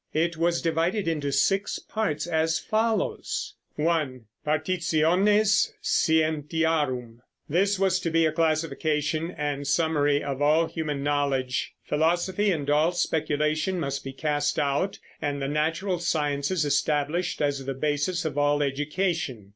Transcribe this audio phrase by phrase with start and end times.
[0.15, 4.25] It was divided into six parts, as follows: 1.
[4.43, 7.19] Partitiones Scientiarum.
[7.47, 11.73] This was to be a classification and summary of all human knowledge.
[11.83, 17.75] Philosophy and all speculation must be cast out and the natural sciences established as the
[17.75, 19.49] basis of all education.